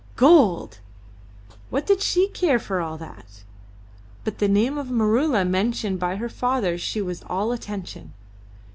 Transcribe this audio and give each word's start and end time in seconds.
Gold! 0.15 0.79
What 1.69 1.85
did 1.85 2.01
she 2.01 2.27
care 2.29 2.57
for 2.57 2.81
all 2.81 2.97
that? 2.97 3.43
But 4.23 4.33
at 4.33 4.39
the 4.39 4.47
name 4.47 4.79
of 4.79 4.87
Maroola 4.89 5.45
mentioned 5.47 5.99
by 5.99 6.15
her 6.15 6.27
father 6.27 6.75
she 6.79 7.03
was 7.03 7.21
all 7.29 7.51
attention. 7.51 8.11